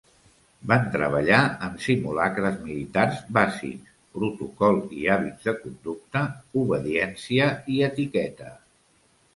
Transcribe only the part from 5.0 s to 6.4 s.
i hàbits de conducta,